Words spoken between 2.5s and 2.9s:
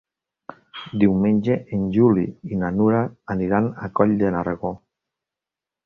i na